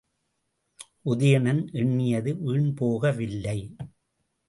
உதயணன் 1.03 1.61
எண்ணியது 1.73 2.33
வீண்போகவில்லை. 2.47 3.59